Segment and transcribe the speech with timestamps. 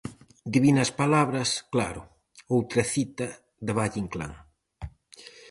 [0.55, 2.01] Divinas palabras, claro,
[2.55, 3.27] outra cita
[3.65, 4.33] de Valle-Inclán.